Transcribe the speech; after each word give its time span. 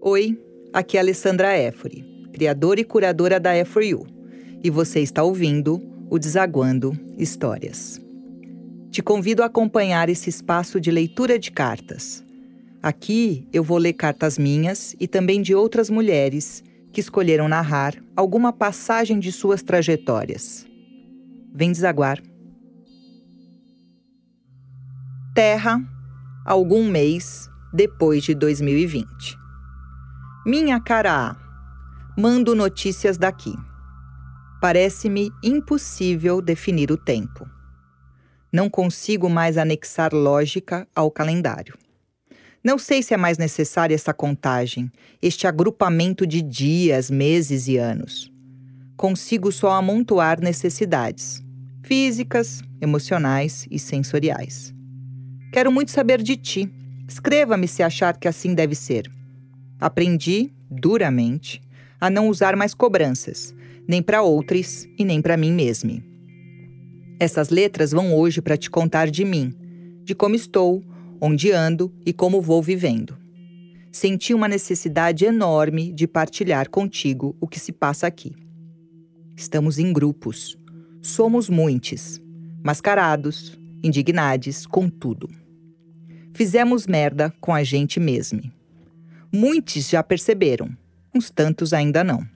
Oi, 0.00 0.38
aqui 0.72 0.96
é 0.96 1.00
Alessandra 1.00 1.52
Éfori, 1.54 2.04
criadora 2.32 2.78
e 2.80 2.84
curadora 2.84 3.40
da 3.40 3.52
E4U, 3.52 4.06
e 4.62 4.70
você 4.70 5.00
está 5.00 5.24
ouvindo 5.24 5.82
o 6.08 6.20
Desaguando 6.20 6.96
Histórias. 7.18 8.00
Te 8.92 9.02
convido 9.02 9.42
a 9.42 9.46
acompanhar 9.46 10.08
esse 10.08 10.30
espaço 10.30 10.80
de 10.80 10.92
leitura 10.92 11.36
de 11.36 11.50
cartas. 11.50 12.24
Aqui 12.80 13.48
eu 13.52 13.64
vou 13.64 13.76
ler 13.76 13.92
cartas 13.94 14.38
minhas 14.38 14.94
e 15.00 15.08
também 15.08 15.42
de 15.42 15.52
outras 15.52 15.90
mulheres 15.90 16.62
que 16.92 17.00
escolheram 17.00 17.48
narrar 17.48 17.96
alguma 18.14 18.52
passagem 18.52 19.18
de 19.18 19.32
suas 19.32 19.64
trajetórias. 19.64 20.64
Vem 21.52 21.72
desaguar. 21.72 22.22
Terra, 25.34 25.82
algum 26.46 26.88
mês 26.88 27.50
depois 27.72 28.22
de 28.22 28.32
2020. 28.32 29.47
Minha 30.46 30.80
cara 30.80 31.30
A. 31.30 31.36
Mando 32.16 32.54
notícias 32.54 33.18
daqui. 33.18 33.54
Parece-me 34.60 35.30
impossível 35.42 36.40
definir 36.40 36.90
o 36.90 36.96
tempo. 36.96 37.48
Não 38.52 38.70
consigo 38.70 39.28
mais 39.28 39.58
anexar 39.58 40.14
lógica 40.14 40.88
ao 40.94 41.10
calendário. 41.10 41.76
Não 42.64 42.78
sei 42.78 43.02
se 43.02 43.12
é 43.12 43.16
mais 43.16 43.36
necessária 43.36 43.94
essa 43.94 44.14
contagem, 44.14 44.90
este 45.20 45.46
agrupamento 45.46 46.26
de 46.26 46.40
dias, 46.40 47.10
meses 47.10 47.68
e 47.68 47.76
anos. 47.76 48.32
Consigo 48.96 49.52
só 49.52 49.72
amontoar 49.72 50.40
necessidades 50.40 51.42
físicas, 51.84 52.62
emocionais 52.80 53.66
e 53.70 53.78
sensoriais. 53.78 54.74
Quero 55.52 55.72
muito 55.72 55.90
saber 55.90 56.22
de 56.22 56.36
ti. 56.36 56.70
Escreva-me 57.08 57.66
se 57.66 57.82
achar 57.82 58.18
que 58.18 58.28
assim 58.28 58.54
deve 58.54 58.74
ser. 58.74 59.17
Aprendi, 59.80 60.52
duramente, 60.68 61.62
a 62.00 62.10
não 62.10 62.28
usar 62.28 62.56
mais 62.56 62.74
cobranças, 62.74 63.54
nem 63.86 64.02
para 64.02 64.22
outros 64.22 64.88
e 64.98 65.04
nem 65.04 65.22
para 65.22 65.36
mim 65.36 65.52
mesma. 65.52 66.02
Essas 67.20 67.48
letras 67.48 67.92
vão 67.92 68.12
hoje 68.12 68.42
para 68.42 68.56
te 68.56 68.68
contar 68.68 69.08
de 69.08 69.24
mim, 69.24 69.54
de 70.02 70.16
como 70.16 70.34
estou, 70.34 70.82
onde 71.20 71.52
ando 71.52 71.92
e 72.04 72.12
como 72.12 72.42
vou 72.42 72.60
vivendo. 72.60 73.16
Senti 73.92 74.34
uma 74.34 74.48
necessidade 74.48 75.24
enorme 75.24 75.92
de 75.92 76.08
partilhar 76.08 76.68
contigo 76.68 77.36
o 77.40 77.46
que 77.46 77.60
se 77.60 77.70
passa 77.70 78.06
aqui. 78.06 78.32
Estamos 79.36 79.78
em 79.78 79.92
grupos. 79.92 80.58
Somos 81.00 81.48
muitos, 81.48 82.20
mascarados, 82.64 83.58
indignados 83.82 84.66
com 84.66 84.90
tudo. 84.90 85.28
Fizemos 86.34 86.86
merda 86.86 87.32
com 87.40 87.54
a 87.54 87.62
gente 87.62 88.00
mesmo 88.00 88.57
Muitos 89.32 89.86
já 89.88 90.02
perceberam, 90.02 90.74
uns 91.14 91.28
tantos 91.28 91.74
ainda 91.74 92.02
não. 92.02 92.26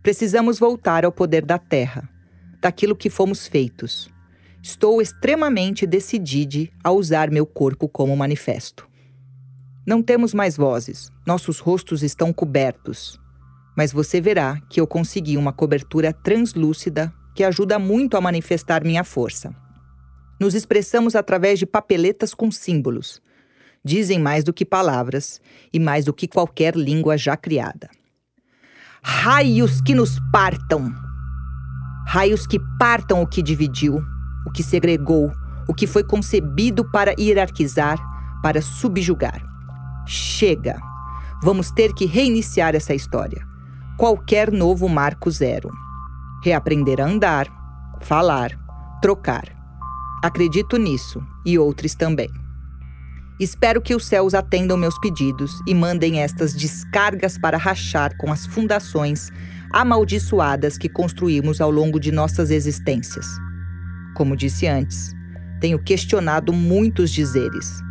Precisamos 0.00 0.60
voltar 0.60 1.04
ao 1.04 1.10
poder 1.10 1.44
da 1.44 1.58
terra, 1.58 2.08
daquilo 2.60 2.94
que 2.94 3.10
fomos 3.10 3.48
feitos. 3.48 4.08
Estou 4.62 5.02
extremamente 5.02 5.86
decidida 5.86 6.70
a 6.84 6.92
usar 6.92 7.32
meu 7.32 7.44
corpo 7.44 7.88
como 7.88 8.16
manifesto. 8.16 8.88
Não 9.84 10.00
temos 10.00 10.32
mais 10.32 10.56
vozes, 10.56 11.10
nossos 11.26 11.58
rostos 11.58 12.04
estão 12.04 12.32
cobertos. 12.32 13.18
Mas 13.76 13.92
você 13.92 14.20
verá 14.20 14.60
que 14.70 14.80
eu 14.80 14.86
consegui 14.86 15.36
uma 15.36 15.52
cobertura 15.52 16.12
translúcida 16.12 17.12
que 17.34 17.42
ajuda 17.42 17.76
muito 17.76 18.16
a 18.16 18.20
manifestar 18.20 18.84
minha 18.84 19.02
força. 19.02 19.52
Nos 20.40 20.54
expressamos 20.54 21.16
através 21.16 21.58
de 21.58 21.66
papeletas 21.66 22.32
com 22.32 22.52
símbolos, 22.52 23.20
dizem 23.84 24.18
mais 24.18 24.42
do 24.42 24.52
que 24.52 24.64
palavras 24.64 25.40
e 25.72 25.78
mais 25.78 26.04
do 26.06 26.12
que 26.12 26.26
qualquer 26.26 26.74
língua 26.74 27.18
já 27.18 27.36
criada. 27.36 27.90
Raios 29.02 29.80
que 29.80 29.94
nos 29.94 30.18
partam! 30.32 30.92
Raios 32.06 32.46
que 32.46 32.58
partam 32.78 33.22
o 33.22 33.26
que 33.26 33.42
dividiu, 33.42 34.02
o 34.46 34.50
que 34.50 34.62
segregou, 34.62 35.30
o 35.68 35.74
que 35.74 35.86
foi 35.86 36.02
concebido 36.02 36.90
para 36.90 37.14
hierarquizar, 37.18 37.98
para 38.42 38.62
subjugar. 38.62 39.42
Chega! 40.06 40.78
Vamos 41.42 41.70
ter 41.70 41.92
que 41.92 42.06
reiniciar 42.06 42.74
essa 42.74 42.94
história. 42.94 43.46
Qualquer 43.98 44.50
novo 44.50 44.88
marco 44.88 45.30
zero. 45.30 45.70
Reaprender 46.42 47.00
a 47.00 47.04
andar, 47.04 47.46
falar, 48.00 48.58
trocar. 49.02 49.44
Acredito 50.22 50.78
nisso 50.78 51.22
e 51.44 51.58
outros 51.58 51.94
também. 51.94 52.43
Espero 53.38 53.80
que 53.82 53.94
os 53.94 54.06
céus 54.06 54.32
atendam 54.32 54.76
meus 54.76 54.98
pedidos 55.00 55.52
e 55.66 55.74
mandem 55.74 56.20
estas 56.20 56.54
descargas 56.54 57.36
para 57.36 57.58
rachar 57.58 58.16
com 58.16 58.30
as 58.30 58.46
fundações 58.46 59.30
amaldiçoadas 59.72 60.78
que 60.78 60.88
construímos 60.88 61.60
ao 61.60 61.70
longo 61.70 61.98
de 61.98 62.12
nossas 62.12 62.50
existências. 62.50 63.26
Como 64.14 64.36
disse 64.36 64.68
antes, 64.68 65.12
tenho 65.60 65.82
questionado 65.82 66.52
muitos 66.52 67.10
dizeres. 67.10 67.82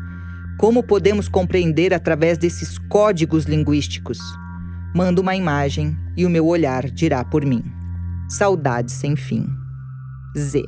Como 0.57 0.81
podemos 0.81 1.27
compreender 1.27 1.93
através 1.93 2.37
desses 2.37 2.77
códigos 2.77 3.43
linguísticos? 3.43 4.19
Mando 4.95 5.21
uma 5.21 5.35
imagem 5.35 5.97
e 6.15 6.25
o 6.25 6.29
meu 6.29 6.47
olhar 6.47 6.89
dirá 6.89 7.25
por 7.25 7.45
mim. 7.45 7.63
Saudade 8.29 8.91
sem 8.91 9.17
fim. 9.17 9.45
Z. 10.37 10.63